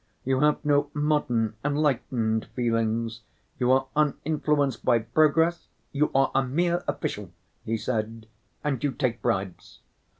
'You 0.25 0.39
have 0.39 0.65
no 0.65 0.89
modern 0.95 1.53
enlightened 1.63 2.47
feelings, 2.55 3.21
you 3.59 3.71
are 3.71 3.85
uninfluenced 3.95 4.83
by 4.83 4.97
progress, 4.97 5.67
you 5.91 6.09
are 6.15 6.31
a 6.33 6.41
mere 6.41 6.83
official,' 6.87 7.29
he 7.63 7.77
said, 7.77 8.25
'and 8.63 8.83
you 8.83 8.93
take 8.93 9.21
bribes. 9.21 9.81